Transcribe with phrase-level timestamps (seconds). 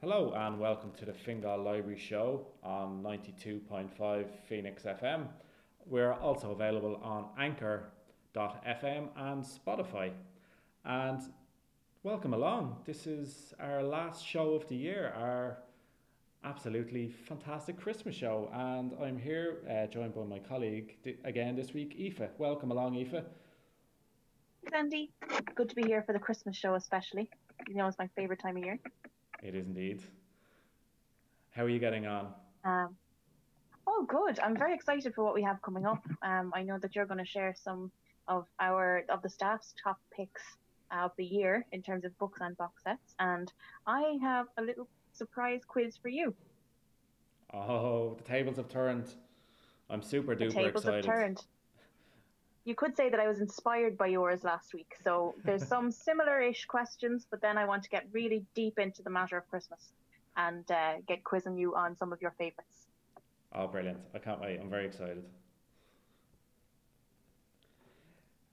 [0.00, 5.26] Hello and welcome to the Fingal Library Show on 92.5 Phoenix FM.
[5.86, 10.12] We're also available on Anchor.fm and Spotify.
[10.84, 11.20] And
[12.04, 12.76] welcome along.
[12.84, 15.58] This is our last show of the year, our
[16.44, 18.48] absolutely fantastic Christmas show.
[18.54, 20.94] And I'm here uh, joined by my colleague
[21.24, 22.30] again this week, Aoife.
[22.38, 23.24] Welcome along, Aoife.
[24.62, 25.10] Thanks, Andy.
[25.56, 27.28] Good to be here for the Christmas show, especially.
[27.66, 28.78] You know, it's my favourite time of year.
[29.42, 30.02] It is indeed.
[31.50, 32.32] How are you getting on?
[32.64, 32.96] Um,
[33.86, 34.38] oh, good.
[34.40, 36.02] I'm very excited for what we have coming up.
[36.22, 37.90] Um, I know that you're going to share some
[38.26, 40.42] of our of the staff's top picks
[40.90, 43.52] of the year in terms of books and box sets, and
[43.86, 46.34] I have a little surprise quiz for you.
[47.52, 49.14] Oh, the tables have turned.
[49.90, 51.04] I'm super the duper tables excited.
[51.06, 51.44] have turned.
[52.68, 54.92] You could say that I was inspired by yours last week.
[55.02, 59.08] So there's some similar-ish questions, but then I want to get really deep into the
[59.08, 59.80] matter of Christmas
[60.36, 62.88] and uh, get quizzing you on some of your favorites.
[63.54, 63.96] Oh, brilliant.
[64.14, 64.60] I can't wait.
[64.60, 65.24] I'm very excited.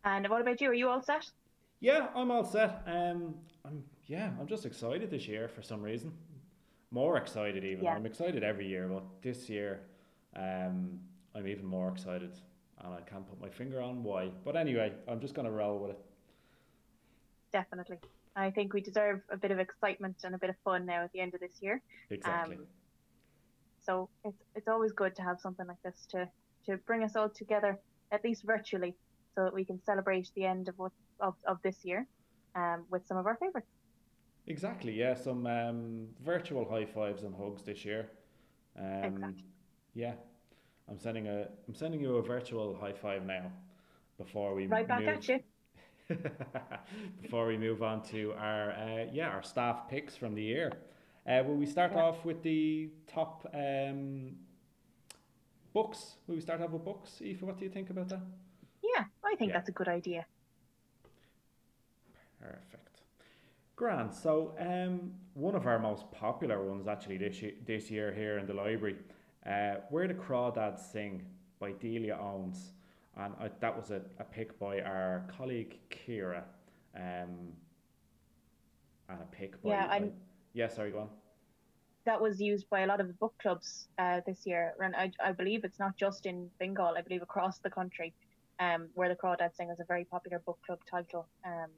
[0.05, 0.69] And what about you?
[0.69, 1.29] Are you all set?
[1.81, 2.83] Yeah, I'm all set.
[2.87, 6.13] Um, I'm yeah, I'm just excited this year for some reason.
[6.89, 7.83] More excited even.
[7.83, 7.95] Yeah.
[7.95, 9.81] I'm excited every year, but this year,
[10.37, 10.99] um,
[11.35, 12.31] I'm even more excited,
[12.83, 14.29] and I can't put my finger on why.
[14.43, 15.99] But anyway, I'm just gonna roll with it.
[17.51, 17.97] Definitely.
[18.35, 21.11] I think we deserve a bit of excitement and a bit of fun now at
[21.13, 21.81] the end of this year.
[22.09, 22.57] Exactly.
[22.57, 22.67] Um,
[23.81, 26.27] So it's it's always good to have something like this to
[26.65, 27.79] to bring us all together,
[28.11, 28.95] at least virtually,
[29.35, 32.07] so that we can celebrate the end of what of, of this year,
[32.55, 33.71] um, with some of our favorites.
[34.47, 34.93] Exactly.
[34.93, 35.15] Yeah.
[35.15, 38.09] Some um, virtual high fives and hugs this year.
[38.77, 39.43] Um, Exactly.
[39.93, 40.15] Yeah.
[40.89, 43.51] I'm sending a I'm sending you a virtual high five now,
[44.17, 45.09] before we Right back move.
[45.09, 45.39] at you.
[47.21, 50.71] Before we move on to our uh, yeah our staff picks from the year,
[51.27, 52.03] uh, will we start Yeah.
[52.03, 54.35] off with the top um,
[55.73, 56.17] books?
[56.27, 57.21] Will we start off with books?
[57.23, 58.21] Aoife, what do you think about that?
[58.83, 59.57] Yeah, I think Yeah.
[59.57, 60.27] that's a good idea.
[62.39, 63.01] Perfect.
[63.75, 64.13] Grand.
[64.13, 68.45] So um, one of our most popular ones actually this year, this year here in
[68.45, 68.97] the library,
[69.45, 71.23] uh, Where the Crawdads Sing
[71.59, 72.73] by Delia Owens.
[73.17, 76.43] And I, that was a, a pick by our colleague Kira.
[76.95, 77.53] Um,
[79.09, 79.69] and a pick by...
[79.69, 80.13] Yeah, I'm-
[80.53, 81.09] yeah, sorry, go on.
[82.05, 85.11] That was used by a lot of the book clubs uh, this year, and I,
[85.19, 86.93] I believe it's not just in Fingal.
[86.95, 88.13] I believe across the country,
[88.59, 91.25] um, where the Crawdad Sing is a very popular book club title.
[91.43, 91.71] Um,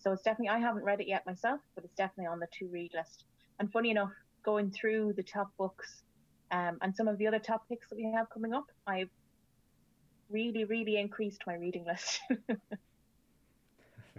[0.00, 2.66] so it's definitely I haven't read it yet myself, but it's definitely on the to
[2.66, 3.24] read list.
[3.60, 4.10] And funny enough,
[4.42, 6.02] going through the top books,
[6.50, 9.10] um, and some of the other topics that we have coming up, I've
[10.30, 12.20] really, really increased my reading list.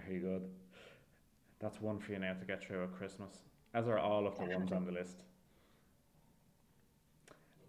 [0.07, 0.43] Very good.
[1.59, 4.45] That's one for you now to get through at Christmas, as are all of the
[4.45, 5.23] ones on the list.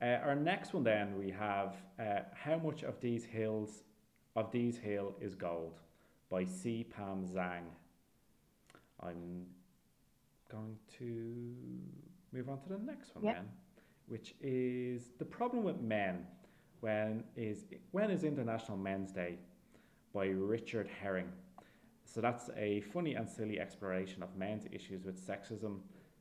[0.01, 3.83] Uh, our next one then we have uh, How Much of These Hills
[4.37, 5.81] of These Hill is Gold
[6.31, 6.85] by C.
[6.85, 7.65] Pam Zhang.
[9.03, 9.47] I'm
[10.51, 11.55] going to
[12.33, 13.35] move on to the next one Yeah.
[13.35, 13.49] then,
[14.11, 16.27] which is The Problem with Men
[16.81, 19.39] when is when is International Men's Day
[20.13, 21.31] by Richard Herring.
[22.05, 25.79] So that's a funny and silly exploration of men's issues with sexism,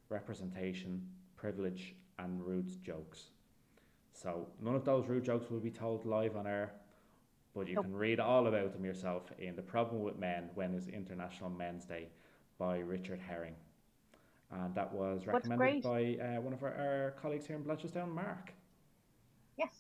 [0.10, 1.02] representation,
[1.36, 3.32] privilege, and rude jokes.
[4.14, 6.74] So none of those rude jokes will be told live on air,
[7.56, 7.86] but you Nope.
[7.86, 11.86] can read all about them yourself in The Problem with Men When is International Men's
[11.86, 12.10] Day
[12.60, 13.56] by Richard Herring.
[14.52, 18.52] And that was recommended by uh, one of our, our colleagues here in Blanchardstown, Mark.
[19.58, 19.74] Yes.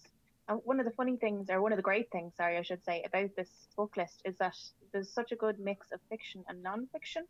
[0.47, 2.83] And one of the funny things, or one of the great things, sorry, I should
[2.83, 4.55] say, about this book list is that
[4.91, 7.25] there's such a good mix of fiction and non-fiction.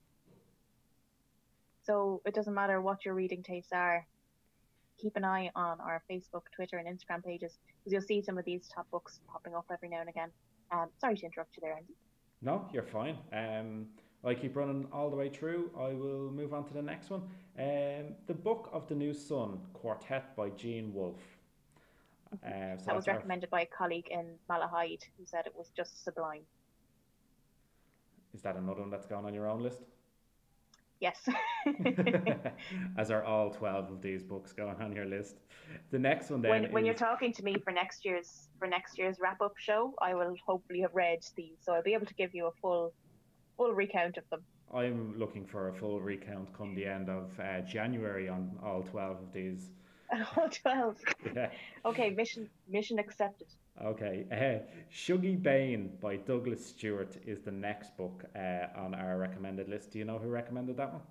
[1.84, 4.06] So it doesn't matter what your reading tastes are.
[5.00, 8.46] Keep an eye on our Facebook, Twitter, and Instagram pages because you'll see some of
[8.46, 10.30] these top books popping up every now and again.
[10.72, 11.94] Um, sorry to interrupt you there, Andy.
[12.42, 13.18] No, you're fine.
[13.34, 13.88] Um,
[14.24, 15.72] I keep running all the way through.
[15.78, 17.22] I will move on to the next one.
[17.58, 21.38] Um, the Book of the New Sun Quartet by Gene Wolfe.
[22.46, 26.04] Uh, so that was recommended by a colleague in Malahide who said it was just
[26.04, 26.44] sublime.
[28.34, 29.82] Is that another one that's gone on your own list?
[31.00, 31.28] Yes.
[32.98, 35.38] As are all 12 of these books going on your list.
[35.92, 38.98] The next one then when when you're talking to me for next year's for next
[38.98, 42.14] year's wrap up show, I will hopefully have read these, so I'll be able to
[42.16, 42.94] give you a full
[43.60, 44.42] full recount of them.
[44.74, 49.18] I'm looking for a full recount come the end of uh, January on all 12
[49.24, 49.70] of these.
[50.38, 50.98] All twelve.
[51.36, 51.52] Yeah.
[51.86, 53.46] Okay, mission mission accepted.
[53.80, 54.26] Okay.
[54.32, 59.92] Uh, Shuggie Bain by Douglas Stuart is the next book uh, on our recommended list.
[59.92, 61.04] Do you know who recommended that one?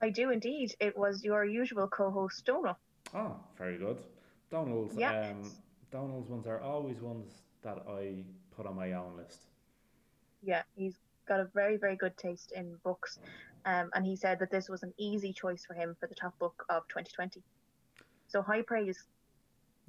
[0.00, 0.72] I do indeed.
[0.78, 2.78] It was your usual co-host Donal.
[3.12, 3.98] Oh, very good.
[4.52, 5.30] Donal's, Yeah.
[5.32, 5.50] um,
[5.90, 8.22] Donal's ones are always ones that I
[8.56, 9.48] put on my own list.
[10.44, 10.94] Yeah, he's
[11.26, 13.18] got a very, very good taste in books.
[13.64, 16.38] Um, and he said that this was an easy choice for him for the top
[16.38, 17.42] book of 2020.
[18.28, 19.04] So high praise.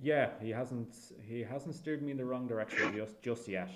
[0.02, 0.96] Yeah, he hasn't
[1.28, 3.70] he hasn't steered me in the wrong direction just just yet.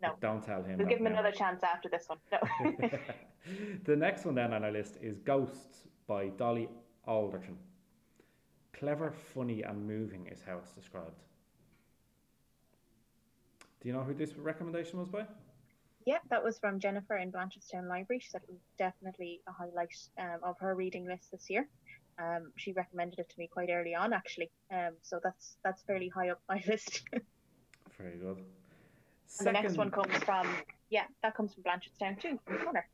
[0.00, 0.10] No.
[0.10, 0.78] But don't tell him.
[0.78, 1.12] We'll give him now.
[1.12, 2.18] another chance after this one.
[2.30, 2.88] No.
[3.84, 6.68] the next one then on our list is Ghosts by Dolly
[7.06, 7.56] Alderton.
[8.72, 11.22] Clever, funny, and moving is how it's described.
[13.80, 15.24] Do you know who this recommendation was by?
[16.06, 18.20] Yeah, that was from Jennifer in Blanchardstown Library.
[18.20, 21.68] She said it was definitely a highlight um, of her reading list this year.
[22.18, 24.50] Um, she recommended it to me quite early on, actually.
[24.72, 27.02] Um, so that's that's fairly high up my list.
[27.98, 28.42] Very good.
[29.40, 30.46] the next one comes from
[30.90, 32.88] yeah, that comes from Blanchardstown too, from Connor.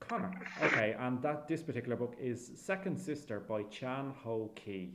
[0.00, 0.32] Connor.
[0.62, 4.94] Okay, and that this particular book is Second Sister by Chan Ho Ki.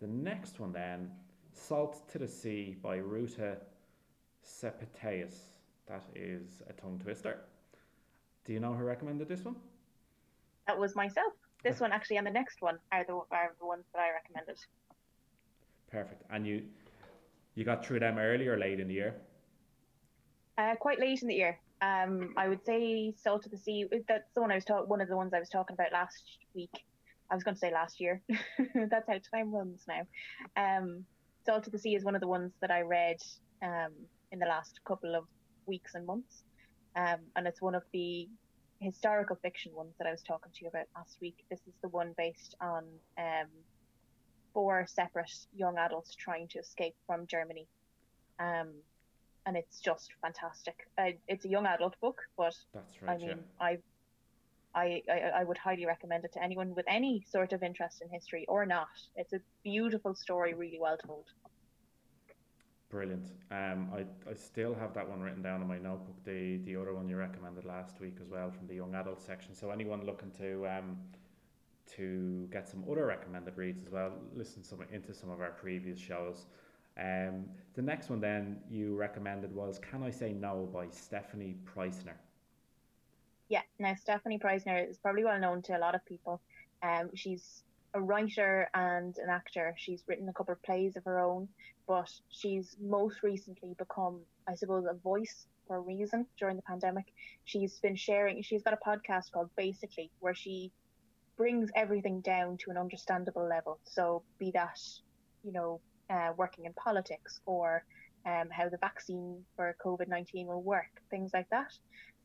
[0.00, 1.10] The next one then,
[1.52, 3.58] Salt to the Sea by Ruta
[4.48, 5.34] Sepetys.
[5.86, 7.40] That is a tongue twister.
[8.44, 9.56] Do you know who recommended this one?
[10.66, 11.32] That was myself.
[11.62, 14.58] This one actually and the next one are the are the ones that I recommended.
[15.90, 16.22] Perfect.
[16.30, 16.62] And you
[17.54, 19.16] you got through them early or late in the year?
[20.56, 21.58] Uh, quite late in the year.
[21.80, 23.86] Um, I would say Salt of the Sea.
[24.08, 24.88] That's the one I was talking.
[24.88, 26.22] One of the ones I was talking about last
[26.54, 26.84] week.
[27.30, 28.22] I was going to say last year.
[28.74, 30.06] That's how time runs now.
[30.56, 31.04] Um,
[31.44, 33.18] Salt of the Sea is one of the ones that I read
[33.62, 33.92] um,
[34.32, 35.24] in the last couple of
[35.66, 36.42] weeks and months,
[36.96, 38.28] um, and it's one of the
[38.80, 41.44] historical fiction ones that I was talking to you about last week.
[41.50, 42.84] This is the one based on
[43.18, 43.48] um,
[44.54, 47.66] four separate young adults trying to escape from Germany.
[48.38, 48.70] Um,
[49.46, 50.74] and it's just fantastic.
[50.98, 53.34] Uh, it's a young adult book, but That's I mean, yeah.
[53.60, 53.78] I,
[54.74, 58.10] I, I, I would highly recommend it to anyone with any sort of interest in
[58.10, 58.88] history or not.
[59.16, 61.24] It's a beautiful story, really well told.
[62.90, 63.26] Brilliant.
[63.50, 66.16] Um, I, I still have that one written down in my notebook.
[66.24, 69.54] The the other one you recommended last week as well from the young adult section.
[69.54, 70.96] So anyone looking to um,
[71.96, 75.98] to get some other recommended reads as well, listen some into some of our previous
[75.98, 76.46] shows.
[76.98, 77.44] Um,
[77.74, 82.16] the next one then you recommended was "Can I Say No" by Stefanie Preissner.
[83.50, 86.40] Yeah, now Stefanie Preissner is probably well known to a lot of people.
[86.82, 87.64] Um, she's
[87.94, 89.74] a writer and an actor.
[89.76, 91.48] She's written a couple of plays of her own,
[91.86, 97.06] but she's most recently become, I suppose, a voice for a reason during the pandemic.
[97.44, 100.72] She's been sharing, she's got a podcast called Basically, where she
[101.36, 103.78] brings everything down to an understandable level.
[103.84, 104.78] So, be that,
[105.44, 105.80] you know,
[106.10, 107.84] uh, working in politics or
[108.26, 111.72] um, how the vaccine for COVID 19 will work, things like that.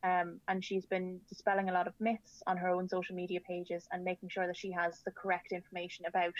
[0.04, 3.88] Um, and she's been dispelling a lot of myths on her own social media pages
[3.90, 6.34] and making sure that she has the correct information about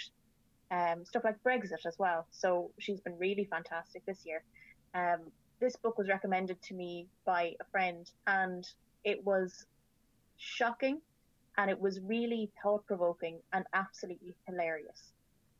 [0.70, 2.26] um, stuff like Brexit as well.
[2.31, 4.43] So she's been really fantastic this year.
[4.94, 5.31] Um,
[5.61, 8.66] this book was recommended to me by a friend, and
[9.02, 9.64] it was
[10.37, 11.00] shocking,
[11.56, 15.12] and it was really thought provoking and absolutely hilarious.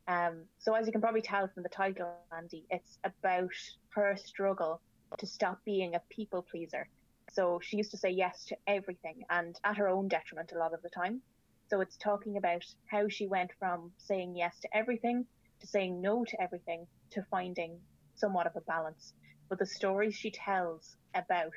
[0.07, 3.49] Um, so as you can probably tell from the title, Andy, it's about
[3.95, 4.79] her struggle
[5.17, 6.87] to stop being a people pleaser.
[7.31, 10.73] So she used to say yes to everything and at her own detriment a lot
[10.73, 11.21] of the time.
[11.67, 15.25] So it's talking about how she went from saying yes to everything
[15.61, 17.79] to saying no to everything to finding
[18.15, 19.13] somewhat of a balance.
[19.49, 21.53] But the stories she tells about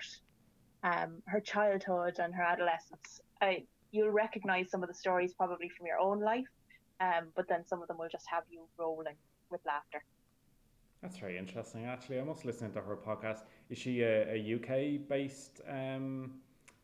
[0.82, 5.86] um, her childhood and her adolescence, I, you'll recognize some of the stories probably from
[5.86, 6.46] your own life,
[7.00, 9.16] um, but then some of them will just have you rolling
[9.50, 10.02] with laughter.
[11.02, 11.84] That's very interesting.
[11.86, 13.42] Actually, I must listen to her podcast.
[13.70, 15.60] Is she a, a UK based?
[15.68, 16.40] Um,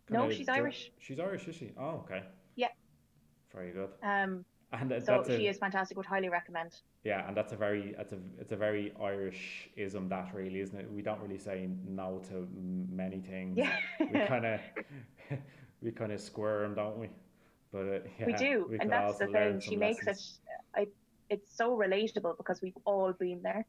[0.09, 0.93] No, she's dir- Irish.
[0.99, 1.73] She's Irish, is she?
[1.79, 2.23] Oh, okay.
[2.55, 2.69] Yeah.
[3.53, 3.91] Very good.
[4.03, 5.97] Um, And so that's a, she is fantastic.
[5.97, 6.81] Would highly recommend.
[7.05, 10.79] yeah, and that's a very it's a it's a very Irish ism that really isn't
[10.79, 10.91] it?
[10.93, 12.49] We don't really say no to
[12.91, 13.57] many things.
[13.59, 14.61] Yeah, We kind of
[15.83, 17.09] we kind of squirm, don't we?
[17.73, 19.61] But uh, yeah, we do, we and that's the thing.
[19.61, 20.19] She makes it.
[20.75, 20.87] I,
[21.31, 23.65] it's so relatable because we've all been there.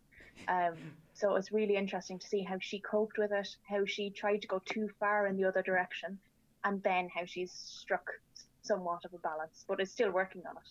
[0.48, 0.76] Um,
[1.14, 4.48] so it's really interesting to see how she coped with it, how she tried to
[4.48, 6.18] go too far in the other direction,
[6.64, 8.12] and then how she's struck
[8.62, 10.70] somewhat of a balance, but is still working on it.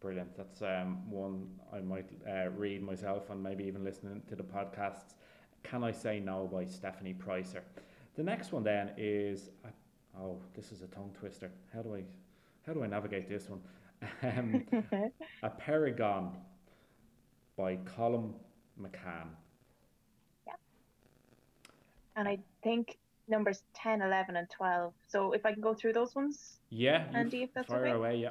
[0.00, 0.36] Brilliant.
[0.36, 5.14] That's um, one I might uh, read myself and maybe even listening to the podcasts.
[5.62, 7.62] Can I Say No by Stefanie Preissner.
[8.16, 9.68] The next one then is uh,
[10.20, 11.50] oh, this is a tongue twister.
[11.72, 12.02] How do I
[12.66, 13.60] how do I navigate this one?
[14.24, 14.64] Um,
[15.44, 16.32] Apeirogon
[17.62, 18.34] by Colum
[18.76, 19.28] McCann.
[20.48, 20.54] Yeah.
[22.16, 24.92] And I think numbers 10, 11, and 12.
[25.06, 26.58] So if I can go through those ones.
[26.70, 27.90] Yeah, Andy, if that's fire okay.
[27.92, 28.16] away.
[28.16, 28.30] Yeah.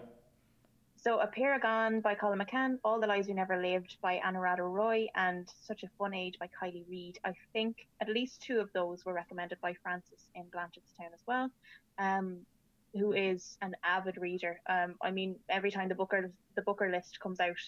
[0.97, 5.49] So Apeirogon by Colum McCann, All the Lives We Never Lived by Anuradha Roy, and
[5.61, 7.17] Such a Fun Age by Kiley Reid.
[7.23, 11.49] I think at least two of those were recommended by Frances in Blanchardstown as well,
[11.97, 12.39] um,
[12.93, 14.59] who is an avid reader.
[14.69, 17.61] Um, I mean, every time the Booker the Booker list comes out,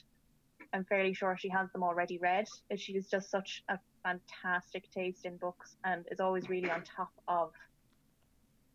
[0.74, 2.48] I'm fairly sure she has them already read.
[2.76, 7.12] She is just such a fantastic taste in books and is always really on top
[7.28, 7.52] of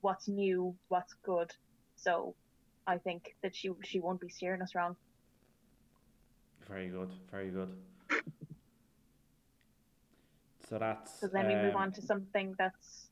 [0.00, 1.52] what's new, what's good.
[1.96, 2.36] So
[2.86, 4.94] I think that she she won't be steering us wrong.
[6.68, 7.10] Very good.
[7.30, 7.72] Very good.
[10.68, 11.20] So that's.
[11.20, 13.06] So then we move um, on to something that's.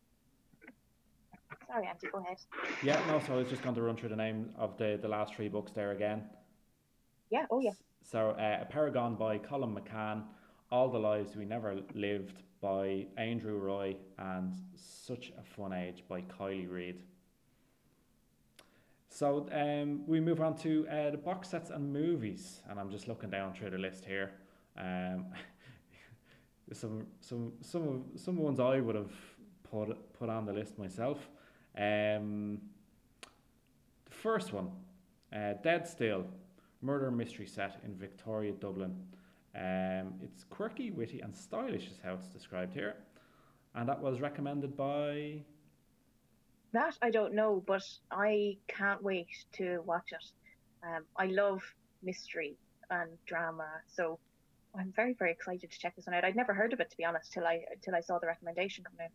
[1.66, 2.36] Sorry, Andy, go ahead.
[2.84, 5.08] Yeah, no, so I was just going to run through the name of the, the
[5.08, 6.22] last three books there again.
[7.30, 7.72] Yeah, oh yeah.
[8.08, 10.22] So, uh, Apeirogon by Colum McCann,
[10.70, 16.20] All the Lives We Never Lived by Andrew Roy, and Such a Fun Age by
[16.20, 17.02] Kiley Reid.
[19.08, 23.08] So, um, we move on to uh, the box sets and movies, and I'm just
[23.08, 24.30] looking down through the list here.
[24.78, 25.26] Um,
[26.72, 29.12] some some some of some ones I would have
[29.68, 31.28] put put on the list myself.
[31.76, 32.60] Um,
[34.04, 34.70] the first one,
[35.32, 36.26] uh, Dead Still,
[36.82, 38.96] murder mystery set in Victoria, Dublin.
[39.54, 42.96] Um, it's quirky, witty, and stylish, is how it's described here,
[43.74, 45.42] and that was recommended by.
[46.72, 50.24] That I don't know, but I can't wait to watch it.
[50.86, 51.62] Um, I love
[52.02, 52.56] mystery
[52.90, 54.18] and drama, so
[54.78, 56.24] I'm very very excited to check this one out.
[56.24, 58.84] I'd never heard of it to be honest till I till I saw the recommendation
[58.84, 59.10] come in.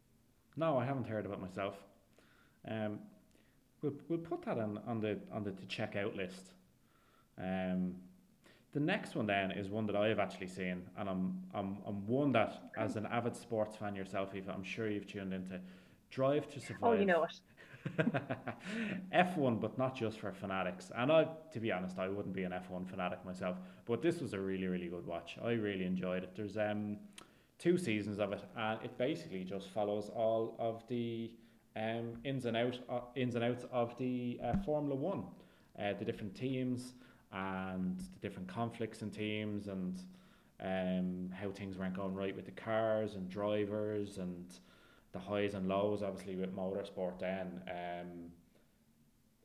[0.57, 1.75] No, I haven't heard of it myself.
[2.67, 2.99] Um,
[3.83, 6.53] we'll we'll put that on, on the on the to check out list.
[7.41, 7.95] Um,
[8.73, 12.07] the next one then is one that I have actually seen, and I'm I'm I'm
[12.07, 15.59] one that as an avid sports fan yourself, Aoife, I'm sure you've tuned into.
[16.09, 16.83] Drive to Survive.
[16.83, 17.31] Oh, you know it.
[19.13, 20.91] F1, but not just for fanatics.
[20.95, 24.33] And I, to be honest, I wouldn't be an F1 fanatic myself, but this was
[24.33, 25.37] a really, really good watch.
[25.43, 26.31] I really enjoyed it.
[26.35, 26.97] There's um,
[27.57, 31.31] two seasons of it, and it basically just follows all of the
[31.75, 35.23] um, ins and out, uh, ins and outs of the uh, Formula One,
[35.79, 36.93] uh, the different teams
[37.31, 40.01] and the different conflicts in teams, and
[40.59, 44.59] um, how things weren't going right with the cars and drivers and
[45.11, 47.19] the highs and lows, obviously with motorsport.
[47.19, 48.31] Then, um,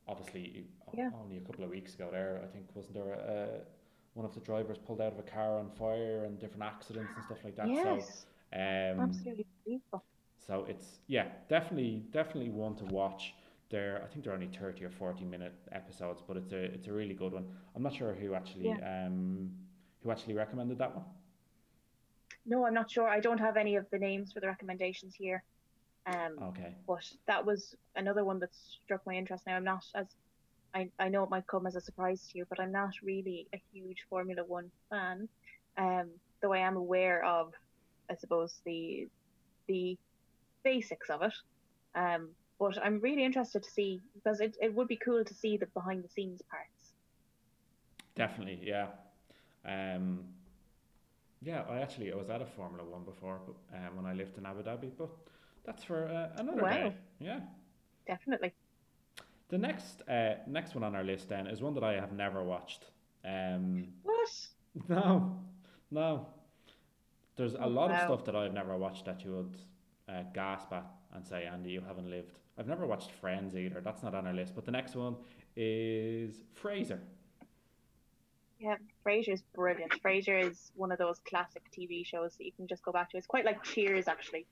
[0.09, 1.11] obviously, Yeah.
[1.13, 3.61] only a couple of weeks ago, there I think wasn't there a,
[4.15, 7.25] one of the drivers pulled out of a car on fire and different accidents and
[7.25, 7.77] stuff like that.
[7.77, 10.05] yes, So, um, absolutely beautiful.
[10.39, 13.35] so it's yeah, definitely definitely one to watch.
[13.69, 16.93] They're I think they're only thirty or forty minute episodes, but it's a it's a
[16.93, 17.47] really good one.
[17.75, 19.51] I'm not sure who actually um
[20.03, 21.05] who actually recommended that one.
[22.45, 23.09] No, I'm not sure.
[23.09, 25.43] I don't have any of the names for the recommendations here.
[26.07, 26.75] Um, Okay.
[26.87, 29.45] but that was another one that struck my interest.
[29.47, 30.07] Now I'm not as
[30.75, 33.49] I, I know it might come as a surprise to you, but I'm not really
[33.55, 35.29] a huge Formula One fan.
[35.77, 37.53] Um, though I am aware of,
[38.11, 39.09] I suppose the
[39.69, 39.99] the
[40.65, 41.35] basics of it.
[41.95, 45.57] Um, but I'm really interested to see because it, it would be cool to see
[45.57, 46.93] the behind the scenes parts.
[48.15, 48.89] Definitely, yeah.
[49.65, 50.25] Um,
[51.43, 54.39] yeah, I actually I was at a Formula One before, but um, when I lived
[54.39, 55.11] in Abu Dhabi, but
[55.65, 56.71] that's for uh, another Wow.
[56.71, 56.97] day.
[57.21, 57.41] Yeah.
[58.07, 58.55] Definitely.
[59.49, 62.43] The next uh, next one on our list then is one that I have never
[62.43, 62.87] watched.
[63.25, 64.31] Um, What?
[64.89, 65.41] no,
[65.91, 66.27] no.
[67.37, 69.57] There's a lot of stuff that I've never watched that you would
[70.09, 72.39] uh, gasp at and say, Andy, you haven't lived.
[72.59, 73.81] I've never watched Friends either.
[73.81, 74.55] That's not on our list.
[74.55, 75.17] But the next one
[75.57, 76.99] is Frasier.
[78.59, 79.93] Yeah, Frasier's brilliant.
[80.03, 83.19] Frasier is one of those classic TV shows that you can just go back to.
[83.19, 84.47] It's quite like Cheers, actually.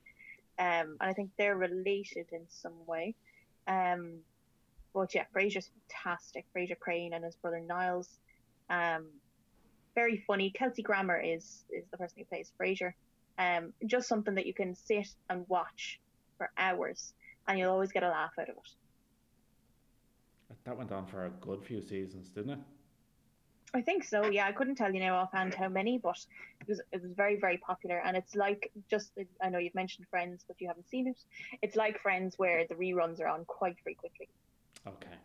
[0.59, 3.15] Um, and I think they're related in some way.
[3.67, 4.19] Um,
[4.93, 6.45] but yeah, Frasier's fantastic.
[6.55, 8.09] Frasier Crane and his brother Niles.
[8.69, 9.07] Um,
[9.95, 10.51] very funny.
[10.51, 12.93] Kelsey Grammer is is the person who plays Frasier.
[13.37, 15.99] Um, just something that you can sit and watch
[16.37, 17.13] for hours,
[17.47, 18.71] and you'll always get a laugh out of it.
[20.65, 22.59] That went on for a good few seasons, didn't it?
[23.75, 24.25] I think so.
[24.25, 26.17] Yeah, I couldn't tell you now offhand how many, but
[26.61, 29.11] it was it was very very popular, and it's like just
[29.41, 31.17] I know you've mentioned Friends, but you haven't seen it.
[31.61, 34.29] It's like Friends where the reruns are on quite frequently.
[34.87, 35.17] Okay.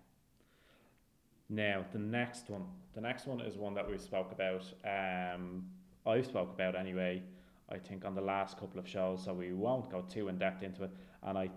[1.49, 2.67] Now the next one.
[2.95, 4.65] The next one is one that we spoke about.
[4.85, 5.65] Um,
[6.05, 7.23] I spoke about anyway.
[7.71, 10.65] I think on the last couple of shows, so we won't go too in depth
[10.65, 10.91] into it.
[11.23, 11.51] And I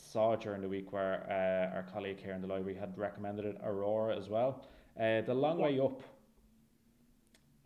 [0.00, 3.56] saw during the week where uh, our colleague here in the library had recommended it,
[3.62, 4.64] Aurora as well.
[4.98, 5.58] Uh, the Long.
[5.58, 6.02] Way Up.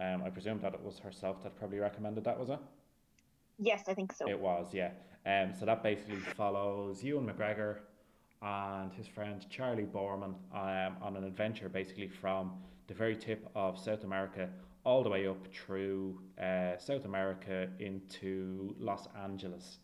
[0.01, 2.59] Um, I presume that it was herself that probably recommended that, was it?
[3.59, 4.29] Yes, I think so.
[4.29, 4.91] It was, yeah.
[5.25, 7.79] Um, so that basically follows Ewan McGregor
[8.43, 12.53] and his friend Charlie Boorman um, on an adventure basically from
[12.89, 14.49] the very tip of South America
[14.85, 19.79] all the way up through uh, South America into Los Angeles.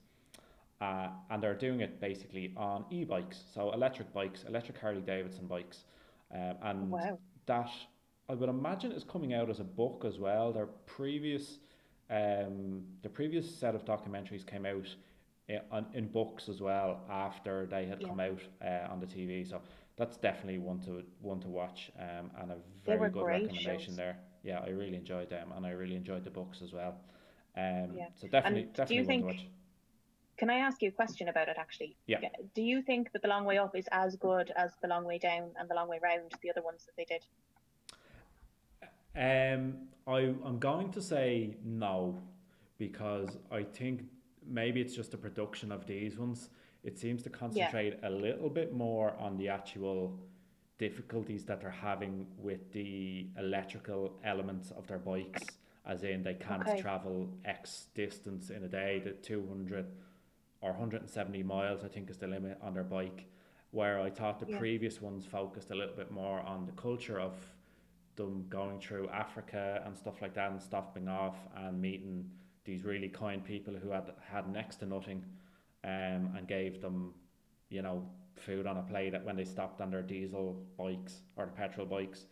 [0.80, 5.84] Uh, and they're doing it basically on e-bikes, so electric bikes, electric Harley Davidson bikes,
[6.34, 7.18] um, and Wow.
[7.46, 7.70] that
[8.30, 10.52] I would imagine is coming out as a book as well.
[10.52, 11.58] Their previous,
[12.08, 14.86] um, the previous set of documentaries came out
[15.48, 15.60] in,
[15.92, 18.08] in books as well after they had Yeah.
[18.08, 19.44] come out uh, on the TV.
[19.44, 19.60] So
[19.96, 22.56] that's definitely one to one to watch, um, and a
[22.86, 23.96] very good recommendation shows.
[23.96, 24.16] there.
[24.44, 26.94] Yeah, I really enjoyed them, and I really enjoyed the books as well.
[27.56, 28.08] Um, Yeah.
[28.14, 29.46] so definitely, And definitely one think- to watch.
[30.40, 31.98] Can I ask you a question about it actually?
[32.06, 32.20] Yeah.
[32.54, 35.18] Do you think that The Long Way Up is as good as The Long Way
[35.18, 37.26] Down and The Long Way Round, the other ones that they did?
[39.14, 42.22] Um, I I'm going to say no,
[42.78, 44.04] because I think
[44.46, 46.48] maybe it's just the production of these ones.
[46.84, 50.18] It seems to concentrate a little bit more on the actual
[50.78, 55.42] difficulties that they're having with the electrical elements of their bikes,
[55.84, 56.80] as in they can't Okay.
[56.80, 59.84] travel X distance in a day, the two hundred
[60.60, 63.26] or hundred and seventy miles, I think is the limit on their bike.
[63.72, 64.58] Where I thought the Yeah.
[64.58, 67.34] previous ones focused a little bit more on the culture of
[68.16, 72.30] them going through Africa and stuff like that and stopping off and meeting
[72.64, 75.24] these really kind people who had had next to nothing
[75.84, 77.14] um, and gave them,
[77.70, 78.04] you know,
[78.36, 82.26] food on a plate when they stopped on their diesel bikes or the petrol bikes.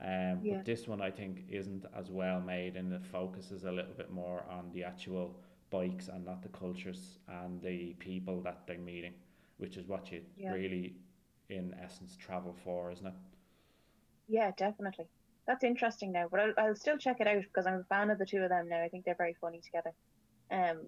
[0.00, 0.56] Um, Yeah.
[0.56, 4.10] But this one I think isn't as well made and it focuses a little bit
[4.10, 9.14] more on the actual bikes and not the cultures and the people that they're meeting,
[9.58, 10.52] which is what you Yeah.
[10.52, 10.96] really,
[11.48, 13.14] in essence, travel for, isn't it?
[14.28, 15.06] Yeah, definitely.
[15.46, 18.18] That's interesting now, but I'll, I'll still check it out because I'm a fan of
[18.18, 18.82] the two of them now.
[18.82, 19.92] I think they're very funny together.
[20.50, 20.82] Um,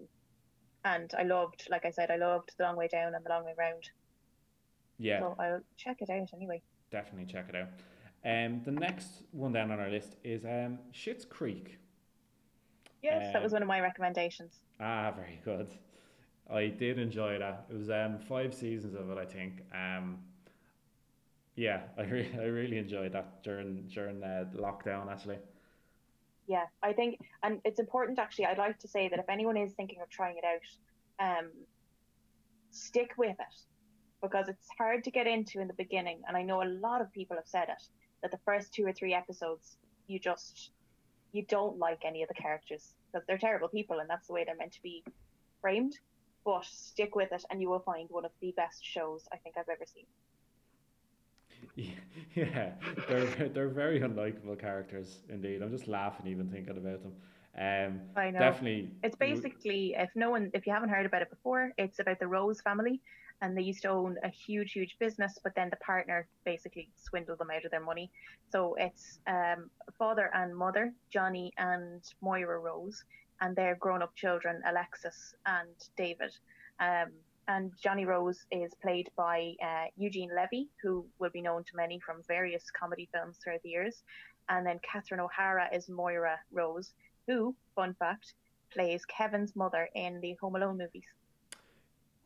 [0.85, 3.45] and I loved, like I said, I loved The Long Way Down and The Long
[3.45, 3.89] Way Round.
[4.99, 5.21] Yeah.
[5.21, 6.63] So I'll check it out anyway.
[6.91, 7.69] definitely check it out.
[8.25, 11.79] Um, the next one down on our list is um, Schitt's Creek.
[13.03, 14.61] Yes, that was Um, one of my recommendations.
[14.81, 15.69] Ah, very good.
[16.51, 17.67] I did enjoy that.
[17.71, 19.63] It was um, five seasons of it, I think.
[19.75, 20.19] Um,
[21.57, 25.39] yeah, I, re- I really enjoyed that during during uh, the lockdown, actually.
[26.47, 28.47] Yeah, I think, and it's important actually.
[28.47, 31.51] I'd like to say that if anyone is thinking of trying it out, um,
[32.71, 33.55] stick with it
[34.21, 36.21] because it's hard to get into in the beginning.
[36.27, 37.83] And I know a lot of people have said it
[38.23, 40.71] that the first two or three episodes, you just
[41.33, 44.45] you don't like any of the characters because they're terrible people and that's the way
[44.45, 45.03] they're meant to be
[45.61, 45.99] framed.
[46.45, 49.57] But stick with it, and you will find one of the best shows I think
[49.57, 50.07] I've ever seen.
[52.35, 52.71] Yeah,
[53.09, 55.61] they're they're very unlikable characters indeed.
[55.63, 57.13] I'm just laughing even thinking about them.
[57.59, 58.39] Um, I know.
[58.39, 58.91] definitely.
[59.03, 62.27] It's basically, if no one, if you haven't heard about it before, it's about the
[62.27, 63.03] Rose family,
[63.43, 67.41] and they used to own a huge, huge business, but then the partner basically swindled
[67.41, 68.11] them out of their money.
[68.51, 73.05] So it's um, father and mother, Johnny and Moira Rose,
[73.41, 76.33] and their grown-up children, Alexis and David.
[76.79, 77.11] Um,
[77.49, 81.99] and Johnny Rose is played by uh, Eugene Levy, who will be known to many
[81.99, 84.05] from various comedy films throughout the years.
[84.49, 86.93] And then Catherine O'Hara is Moira Rose,
[87.27, 88.35] who, fun fact,
[88.73, 91.05] plays Kevin's mother in the Home Alone movies.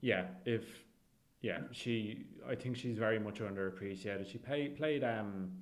[0.02, 0.62] Yeah, if
[1.46, 4.28] yeah, she I think she's very much underappreciated.
[4.30, 5.52] She play, played um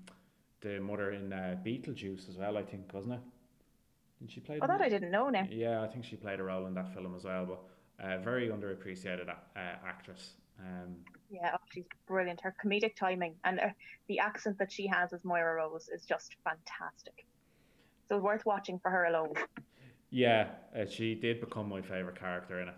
[0.62, 3.20] the mother in uh, Beetlejuice as well, I think, wasn't it?
[4.18, 4.58] Did she play?
[4.62, 5.46] Oh, that I didn't know now.
[5.50, 7.60] Yeah, I think she played a role in that film as well, but
[8.02, 9.34] uh, very underappreciated uh,
[9.92, 10.36] actress.
[10.58, 10.96] Um,
[11.28, 12.40] Yeah, oh, she's brilliant.
[12.40, 13.68] Her comedic timing and uh,
[14.08, 17.26] the accent that she has as Moira Rose is just fantastic.
[18.08, 19.34] So worth watching for her alone.
[20.10, 22.74] yeah, uh, she did become my favorite character in it.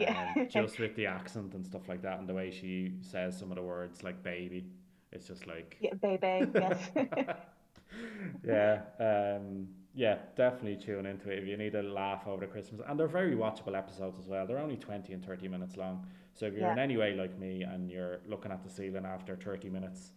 [0.00, 0.46] Yeah.
[0.48, 3.56] just with the accent and stuff like that, and the way she says some of
[3.56, 4.66] the words like "baby,"
[5.12, 6.90] it's just like Yeah, baby, yes.
[8.44, 12.80] yeah, um, yeah, definitely tune into it if you need a laugh over the Christmas.
[12.88, 14.46] And they're very watchable episodes as well.
[14.46, 16.06] They're only 20 and 30 minutes long.
[16.34, 19.36] So if you're in any way like me and you're looking at the ceiling after
[19.36, 20.12] 30 minutes,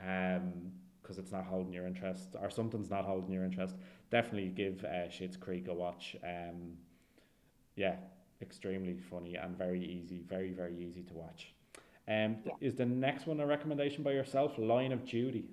[0.00, 3.76] um, because it's not holding your interest or something's not holding your interest,
[4.10, 6.16] definitely give uh, Schitt's Creek a watch.
[6.24, 6.76] Um,
[7.76, 7.96] yeah,
[8.42, 11.54] extremely funny and very easy, very, very easy to watch.
[12.08, 12.52] Um, Yeah.
[12.60, 14.58] Is the next one a recommendation by yourself?
[14.58, 15.44] Line of Duty.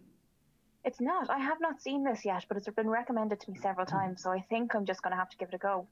[0.86, 1.30] it's not.
[1.30, 4.32] I have not seen this yet, but it's been recommended to me several times, so
[4.32, 5.88] I think I'm just going to have to give it a go.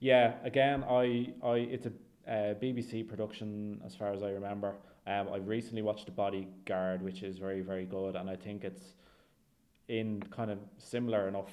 [0.00, 1.92] Yeah, again, I, I it's a
[2.28, 4.74] uh, BBC production as far as I remember.
[5.06, 8.94] Um, I've recently watched The Bodyguard, which is very very good, and I think it's
[9.88, 11.52] in kind of similar enough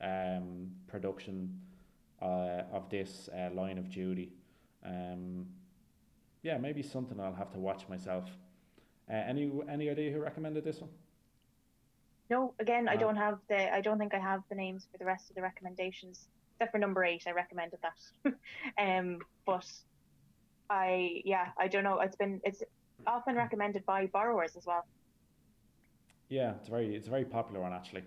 [0.00, 1.60] um, production
[2.22, 4.32] uh, of this uh, line of duty.
[4.84, 5.46] Um,
[6.42, 8.30] yeah, maybe something I'll have to watch myself.
[9.10, 10.90] Uh, any any idea who recommended this one?
[12.30, 13.72] No, again, I Uh, don't have the.
[13.74, 16.78] I don't think I have the names for the rest of the recommendations, except for
[16.78, 17.24] number eight.
[17.26, 18.34] I recommended that.
[18.78, 19.66] um, but
[20.70, 22.00] I, yeah, I don't know.
[22.00, 22.62] It's been it's
[23.06, 24.86] often recommended by borrowers as well,
[26.28, 28.04] Yeah, it's very it's a very popular one actually.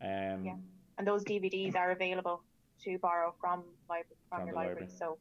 [0.00, 0.56] Um, Yeah.
[0.98, 2.44] and those DVDs are available
[2.84, 4.86] to borrow from libra- from, From your library.
[4.86, 4.92] library.
[4.98, 5.18] So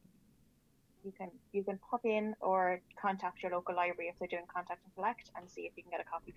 [1.04, 4.82] you can you can pop in or contact your local library if they're doing contact
[4.86, 6.34] and collect and see if you can get a copy.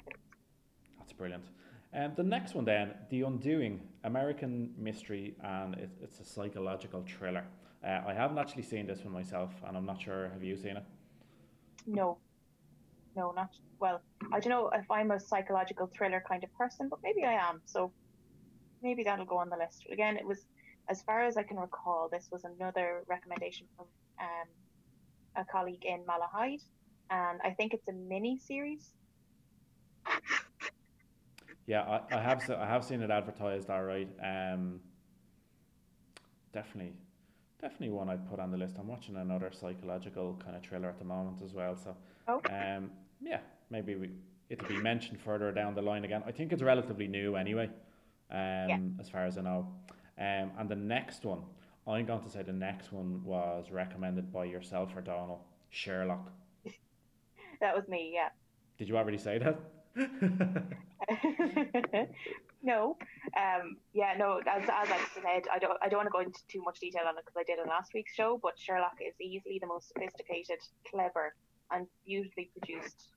[0.99, 1.45] That's brilliant.
[1.93, 7.45] Um, the next one then, The Undoing, American mystery, and it, it's a psychological thriller.
[7.85, 10.29] Uh, I haven't actually seen this one myself, and I'm not sure.
[10.31, 10.85] Have you seen it?
[11.87, 12.19] No,
[13.15, 14.01] no, not well.
[14.33, 17.61] I don't know if I'm a psychological thriller kind of person, but maybe I am.
[17.65, 17.93] So
[18.83, 19.87] maybe that'll go on the list.
[19.93, 20.47] Again, it was
[20.89, 23.87] as far as I can recall, this was another recommendation from
[24.21, 26.63] um, a colleague in Malahide,
[27.11, 28.91] and I think it's a mini series.
[31.67, 33.71] Yeah, I, I have I have seen it advertised.
[33.71, 34.09] All right.
[34.23, 34.81] Um,
[36.53, 36.93] definitely,
[37.61, 38.77] definitely one I'd put on the list.
[38.79, 41.75] I'm watching another psychological kind of thriller at the moment as well.
[41.77, 41.97] So,
[42.29, 42.43] Oh.
[42.51, 42.91] um,
[43.23, 44.11] yeah, maybe we
[44.51, 46.23] it'll be mentioned further down the line again.
[46.27, 47.71] I think it's relatively new anyway.
[48.31, 49.67] Um, as far as I know.
[50.19, 51.43] Um, and the next one,
[51.87, 56.31] I'm going to say the next one was recommended by yourself or Donal Sherlock.
[57.61, 58.31] That was me, yeah.
[58.79, 59.57] Did you already say that?
[62.63, 62.97] no,
[63.39, 64.41] um, yeah, no.
[64.47, 67.05] As, as I said, I don't, I don't want to go into too much detail
[67.09, 68.39] on it because I did in last week's show.
[68.43, 70.59] But Sherlock is easily the most sophisticated,
[70.91, 71.35] clever,
[71.71, 73.09] and beautifully produced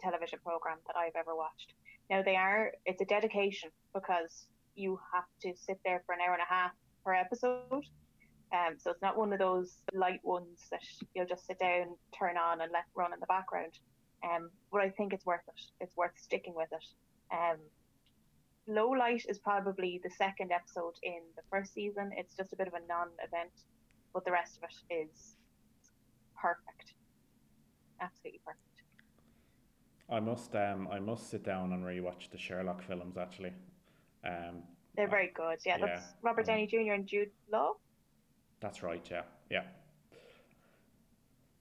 [0.00, 1.74] television program that I've ever watched.
[2.10, 6.34] Now they are, it's a dedication because you have to sit there for an hour
[6.34, 6.72] and a half
[7.04, 7.84] per episode.
[8.52, 10.80] Um, so it's not one of those light ones that
[11.14, 13.72] you'll just sit down, turn on, and let run in the background.
[14.24, 15.60] Um, but I think it's worth it.
[15.80, 16.84] It's worth sticking with it.
[17.32, 17.58] Um,
[18.66, 22.10] Low Light is probably the second episode in the first season.
[22.16, 23.52] It's just a bit of a non-event,
[24.12, 25.36] but the rest of it is
[26.40, 26.94] perfect.
[28.00, 28.62] Absolutely perfect.
[30.10, 33.52] I must um I must sit down and rewatch the Sherlock films actually.
[34.24, 34.62] Um,
[34.96, 35.58] They're uh, very good.
[35.64, 36.54] Yeah, that's Robert yeah.
[36.54, 36.92] Downey Jr.
[36.92, 37.74] and Jude Law.
[38.60, 39.06] that's right.
[39.10, 39.62] Yeah, yeah.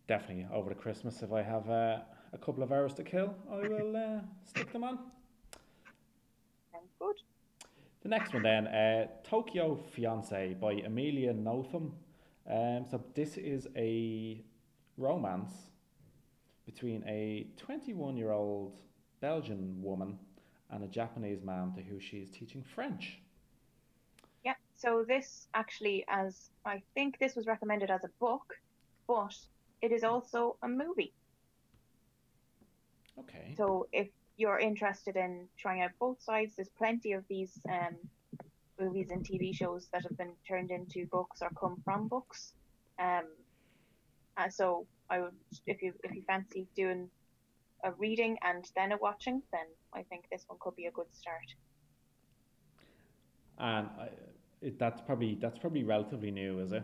[0.08, 2.00] Definitely over the Christmas, if I have uh,
[2.34, 5.00] a couple of hours to kill, I will uh, stick them on.
[6.72, 7.16] Sounds good.
[8.04, 11.94] The next one then, uh, Tokyo Fiance by Amelia Nothomb.
[12.50, 14.42] Um, so this is a
[14.98, 15.52] romance
[16.66, 18.80] between a 21-year-old
[19.20, 20.18] Belgian woman
[20.70, 23.20] and a Japanese man to who she is teaching French.
[24.44, 24.56] Yeah.
[24.76, 28.54] So this actually, as I think this was recommended as a book,
[29.08, 29.36] but
[29.82, 31.14] it is also a movie.
[33.20, 33.54] Okay.
[33.58, 37.96] So if you're interested in trying out both sides, there's plenty of these um,
[38.80, 42.54] movies and TV shows that have been turned into books or come from books.
[43.00, 43.26] Um,
[44.38, 45.34] uh, so I would,
[45.66, 47.10] if you if you fancy doing
[47.84, 51.08] a reading and then a watching, then I think this one could be a good
[51.14, 51.54] start.
[53.60, 54.10] And I,
[54.62, 56.84] it, that's probably that's probably relatively new, is it?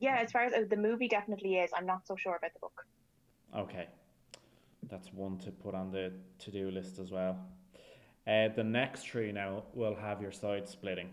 [0.00, 2.60] Yeah, as far as uh, the movie definitely is, I'm not so sure about the
[2.60, 2.84] book.
[3.56, 3.86] Okay.
[4.90, 7.38] That's one to put on the to-do list as well.
[8.26, 11.08] Uh, the next three now will have your side splitting.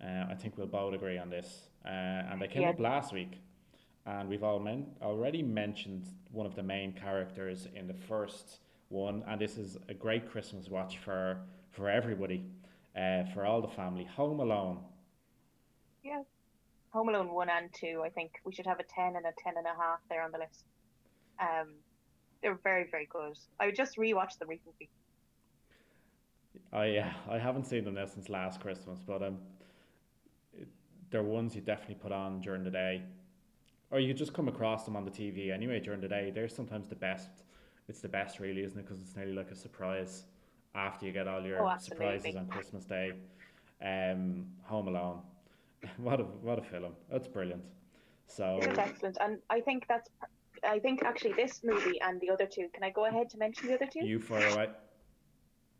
[0.00, 1.68] Uh, I think we'll both agree on this.
[1.84, 2.70] Uh, and they came Yeah.
[2.70, 3.40] up last week,
[4.06, 9.24] and we've all men- already mentioned one of the main characters in the first one,
[9.26, 11.38] and this is a great Christmas watch for
[11.72, 12.44] for everybody,
[12.96, 14.04] uh, for all the family.
[14.04, 14.78] Home Alone.
[16.02, 16.22] Yeah.
[16.90, 19.54] Home Alone 1 and 2, I think we should have a 10 and a 10
[19.58, 20.64] and a half there on the list.
[21.38, 21.74] Um,
[22.40, 23.36] they're very, very good.
[23.60, 24.88] I just rewatched them recently.
[26.72, 29.38] I uh, I haven't seen them now since last Christmas, but um,
[30.54, 30.68] it,
[31.10, 33.02] they're ones you definitely put on during the day,
[33.96, 36.30] or you just come across them on the TV anyway during the day.
[36.30, 37.30] They're sometimes the best.
[37.88, 38.84] It's the best, really, isn't it?
[38.86, 40.24] Because it's nearly like a surprise
[40.74, 43.12] after you get all your Oh, surprises on Christmas Day.
[43.82, 45.20] Um, Home Alone,
[45.96, 46.92] what a what a film!
[47.10, 47.62] That's brilliant.
[48.26, 49.16] So It's excellent.
[49.18, 50.10] And I think that's,
[50.62, 53.68] I think actually this movie and the other two, can I go ahead to mention
[53.68, 54.04] the other two?
[54.04, 54.68] you fire away.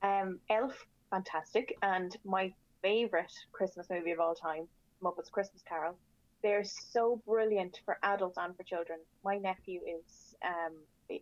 [0.03, 1.77] Um, Elf, fantastic.
[1.83, 4.69] And my favourite Christmas movie of all time,
[5.03, 5.97] Muppets Christmas Carol.
[6.43, 8.99] They're so brilliant for adults and for children.
[9.25, 10.75] My nephew is um,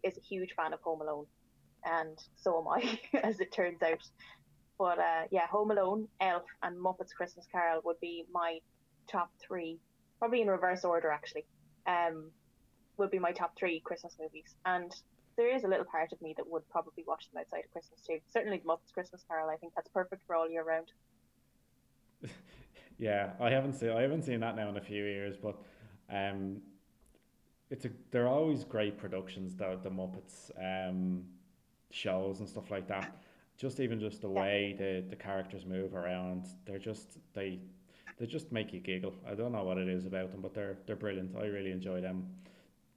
[0.03, 1.27] is a huge fan of Home Alone,
[1.85, 4.03] and so am I, as it turns out.
[4.79, 8.59] But uh, yeah, Home Alone, Elf, and Muppets Christmas Carol would be my
[9.11, 9.79] top three,
[10.19, 11.45] probably in reverse order actually.
[11.87, 12.31] Um,
[12.97, 14.93] would be my top three Christmas movies, and
[15.37, 18.01] there is a little part of me that would probably watch them outside of Christmas
[18.07, 18.19] too.
[18.33, 19.51] Certainly, the Muppets Christmas Carol.
[19.51, 20.93] I think that's perfect for all year round.
[22.99, 25.57] yeah, I haven't seen I haven't seen that now in a few years, but
[26.11, 26.61] um,
[27.71, 29.55] it's a they're always great productions.
[29.57, 31.25] The the Muppets um,
[31.91, 33.17] shows and stuff like that.
[33.57, 37.59] Just even just the way the the characters move around, they're just they
[38.19, 39.15] they just make you giggle.
[39.29, 41.37] I don't know what it is about them, but they're they're brilliant.
[41.37, 42.27] I really enjoy them.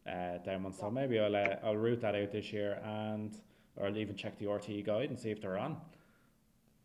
[0.08, 3.36] Uh, down one, so maybe I'll uh, I'll root that out this year, and
[3.76, 5.78] or I'll even check the RTE guide and see if they're on.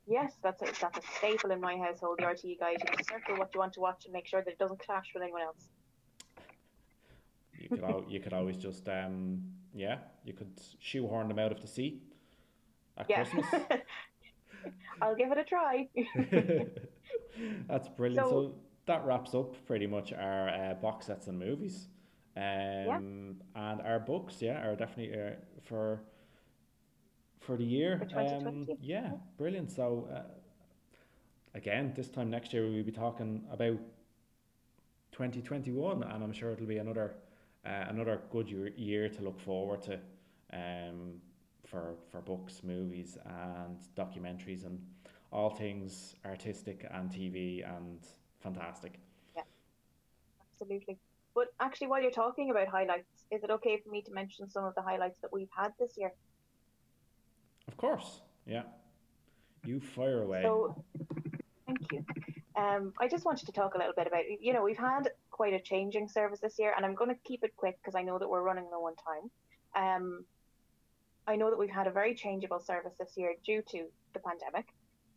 [0.06, 2.18] Yes, that's a, that's a staple in my household.
[2.18, 2.78] The RTE guide.
[2.80, 5.06] You can circle what you want to watch and make sure that it doesn't clash
[5.14, 5.68] with anyone else.
[7.58, 9.40] You could al- you could always just um
[9.72, 12.00] yeah you could shoehorn them out of the sea
[12.98, 13.22] at Yeah.
[13.24, 13.46] Christmas.
[15.02, 15.88] I'll give it a try.
[17.68, 18.26] That's brilliant.
[18.26, 18.54] So, So-
[18.86, 21.86] that wraps up pretty much our uh, box sets and movies.
[22.36, 25.30] Um, and our books, yeah, are definitely uh,
[25.62, 26.02] for
[27.42, 28.00] for the year.
[28.12, 29.70] For Um, yeah, brilliant.
[29.70, 30.22] So uh,
[31.54, 33.78] again, this time next year we'll be talking about
[35.12, 37.14] 2021, and I'm sure it'll be another
[37.64, 39.94] uh, another good year, year to look forward to
[40.52, 41.20] um,
[41.64, 44.80] for for books, movies, and documentaries, and
[45.30, 48.00] all things artistic and TV and
[48.40, 48.98] fantastic.
[49.36, 49.42] Yeah,
[50.52, 50.98] absolutely.
[51.34, 54.64] But actually, while you're talking about highlights, is it okay for me to mention some
[54.64, 56.12] of the highlights that we've had this year?
[57.82, 58.62] Course, yeah.
[59.64, 60.42] You fire away.
[60.44, 60.84] So,
[61.66, 62.04] thank you.
[62.54, 65.52] Um, I just wanted to talk a little bit about, you know, we've had quite
[65.52, 68.20] a changing service this year, and I'm going to keep it quick because I know
[68.20, 69.30] that we're running low on time.
[69.74, 70.24] Um,
[71.26, 74.68] I know that we've had a very changeable service this year due to the pandemic.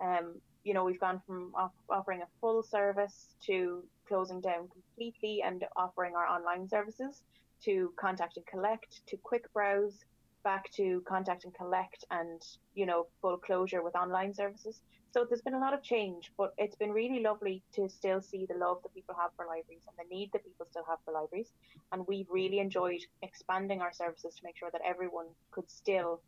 [0.01, 5.43] Um, you know, we've gone from off- offering a full service to closing down completely
[5.43, 7.21] and offering our online services
[7.65, 10.04] to contact and collect to quick browse
[10.45, 12.41] back to contact and collect and
[12.75, 14.79] you know full closure with online services
[15.12, 18.45] so there's been a lot of change but it's been really lovely to still see
[18.47, 21.13] the love that people have for libraries and the need that people still have for
[21.13, 21.51] libraries
[21.91, 26.21] and we've really enjoyed expanding our services to make sure that everyone could still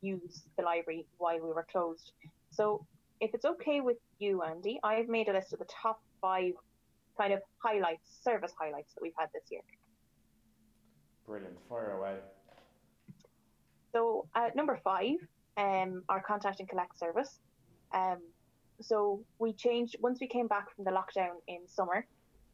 [0.00, 2.12] use the library while we were closed
[2.50, 2.86] so
[3.20, 6.52] if it's okay with you andy i've made a list of the top five
[7.18, 9.62] kind of highlights service highlights that we've had this year
[11.26, 11.58] Brilliant.
[11.68, 12.18] Fire away.
[13.96, 15.16] So at number five,
[15.56, 17.40] um, our contact and collect service.
[17.94, 18.18] Um,
[18.82, 22.06] so we changed once we came back from the lockdown in summer.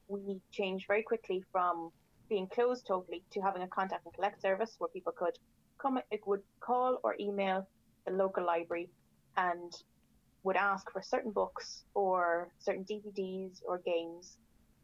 [0.06, 1.90] We changed very quickly from
[2.28, 5.36] being closed totally to having a contact and collect service where people could
[5.78, 7.66] come, it would call or email
[8.06, 8.88] the local library
[9.36, 9.72] and
[10.44, 14.36] would ask for certain books or certain DVDs or games.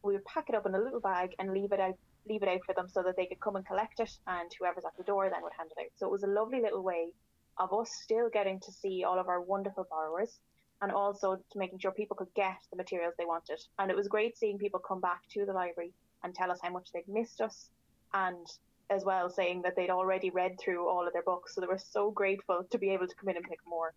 [0.03, 1.97] We would pack it up in a little bag and leave it out
[2.29, 4.85] leave it out for them so that they could come and collect it and whoever's
[4.85, 5.91] at the door then would hand it out.
[5.97, 7.13] So it was a lovely little way
[7.59, 10.39] of us still getting to see all of our wonderful borrowers
[10.81, 13.61] and also to making sure people could get the materials they wanted.
[13.79, 16.71] And it was great seeing people come back to the library and tell us how
[16.71, 17.71] much they'd missed us
[18.15, 18.47] and
[18.91, 21.55] as well saying that they'd already read through all of their books.
[21.55, 23.93] So they were so grateful to be able to come in and pick more.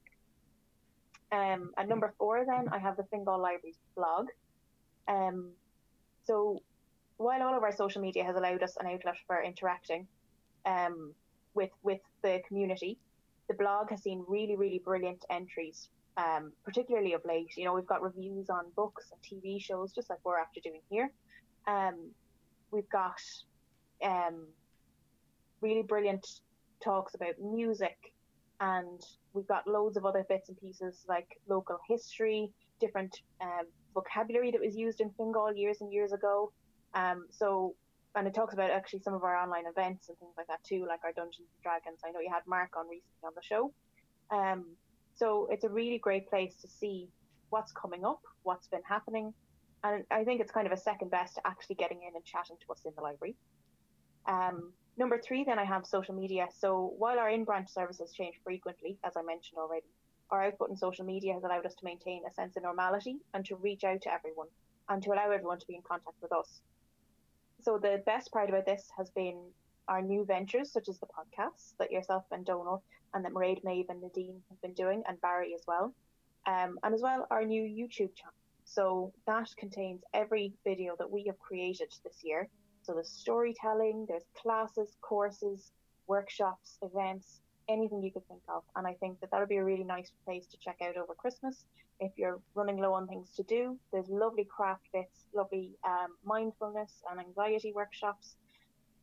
[1.32, 4.28] Um, and number four, then I have the Fingal Libraries blog.
[5.08, 5.52] Um,
[6.26, 6.62] so
[7.22, 10.08] while all of our social media has allowed us an outlet for interacting
[10.66, 11.14] um,
[11.54, 12.98] with with the community,
[13.48, 17.56] the blog has seen really really brilliant entries, um, particularly of late.
[17.56, 20.82] You know, we've got reviews on books and TV shows, just like we're after doing
[20.90, 21.12] here.
[21.68, 22.12] Um,
[22.72, 23.22] we've got
[24.04, 24.48] um,
[25.62, 26.26] really brilliant
[26.84, 28.14] talks about music,
[28.60, 29.02] and
[29.34, 34.62] we've got loads of other bits and pieces like local history, different um, vocabulary that
[34.62, 36.52] was used in Fingal years and years ago.
[36.94, 37.76] Um, so,
[38.16, 40.86] and it talks about actually some of our online events and things like that too,
[40.88, 42.00] like our Dungeons and Dragons.
[42.06, 43.74] I know you had Mark on recently on the show.
[44.32, 44.66] Um,
[45.16, 47.10] so it's a really great place to see
[47.50, 49.34] what's coming up, what's been happening,
[49.84, 52.56] and I think it's kind of a second best to actually getting in and chatting
[52.66, 53.36] to us in the library.
[54.28, 56.48] Um, number three, then I have social media.
[56.58, 59.88] So while our in-branch services change frequently, as I mentioned already,
[60.30, 63.44] our output in social media has allowed us to maintain a sense of normality and
[63.46, 64.48] to reach out to everyone
[64.90, 66.62] and to allow everyone to be in contact with us.
[67.62, 69.40] So the best part about this has been
[69.88, 73.86] our new ventures, such as the podcasts that yourself and Donal and that Mairead, Maeve
[73.90, 75.94] and Nadine have been doing, and Barry as well.
[76.48, 78.34] Um, and as well our new YouTube channel.
[78.66, 82.48] So that contains every video that we have created this year.
[82.84, 85.72] So there's storytelling, there's classes, courses,
[86.08, 88.64] workshops, events, anything you could think of.
[88.76, 91.14] And I think that that would be a really nice place to check out over
[91.14, 91.66] Christmas
[92.00, 93.78] if you're running low on things to do.
[93.92, 98.36] There's lovely craft bits, lovely um, mindfulness and anxiety workshops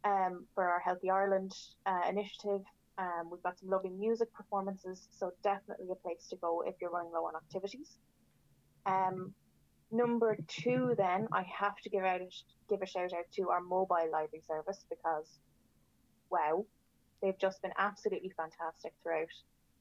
[0.04, 1.52] um, for our Healthy Ireland
[1.86, 2.62] uh, initiative.
[2.98, 6.90] Um, we've got some lovely music performances, so definitely a place to go if you're
[6.90, 7.98] running low on activities.
[8.86, 9.32] Um,
[9.92, 12.20] number two, then I have to give out
[12.68, 15.38] give a shout out to our mobile library service because,
[16.30, 16.64] wow,
[17.22, 19.28] they've just been absolutely fantastic throughout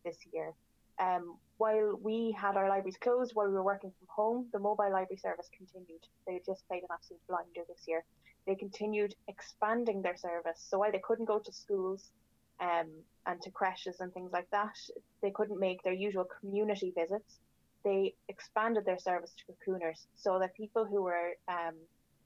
[0.03, 0.53] this year.
[0.99, 4.91] Um, while we had our libraries closed while we were working from home, the mobile
[4.91, 6.01] library service continued.
[6.25, 8.03] They just played an absolute blinder this year.
[8.47, 10.65] They continued expanding their service.
[10.69, 12.11] So while they couldn't go to schools
[12.59, 12.89] um,
[13.25, 14.75] and to creches and things like that,
[15.21, 17.39] they couldn't make their usual community visits.
[17.83, 21.75] They expanded their service to cocooners so that people who were um,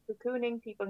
[0.10, 0.90] cocooning, people who